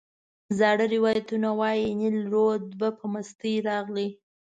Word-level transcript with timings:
زاړه 0.59 0.85
روایتونه 0.95 1.49
وایي 1.59 1.87
نیل 1.99 2.17
رود 2.33 2.63
به 2.79 2.87
په 2.97 3.05
مستۍ 3.13 3.55
راغی. 3.67 4.09